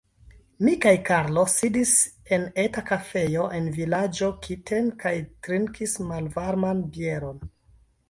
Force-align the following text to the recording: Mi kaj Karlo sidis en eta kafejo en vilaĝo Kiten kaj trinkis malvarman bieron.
Mi 0.67 0.71
kaj 0.85 0.93
Karlo 1.09 1.43
sidis 1.55 1.91
en 2.39 2.47
eta 2.65 2.85
kafejo 2.89 3.47
en 3.59 3.69
vilaĝo 3.77 4.33
Kiten 4.49 4.93
kaj 5.07 5.15
trinkis 5.45 5.99
malvarman 6.11 6.87
bieron. 6.99 7.51